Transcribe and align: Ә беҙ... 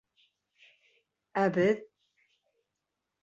Ә 1.43 1.43
беҙ... 1.57 1.85